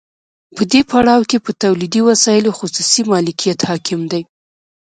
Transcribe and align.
په 0.55 0.63
دې 0.71 0.81
پړاو 0.89 1.27
کې 1.29 1.37
په 1.45 1.51
تولیدي 1.63 2.01
وسایلو 2.09 2.55
خصوصي 2.59 3.01
مالکیت 3.11 3.59
حاکم 3.69 4.01
دی 4.11 4.21